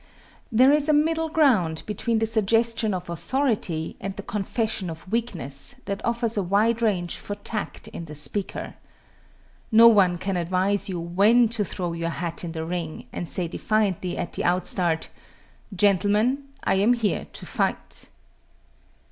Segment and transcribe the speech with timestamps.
[0.51, 5.75] There is a middle ground between the suggestion of authority and the confession of weakness
[5.85, 8.73] that offers a wide range for tact in the speaker.
[9.71, 13.47] No one can advise you when to throw your "hat in the ring" and say
[13.47, 15.09] defiantly at the outstart,
[15.75, 18.09] "Gentlemen, I am here to fight!"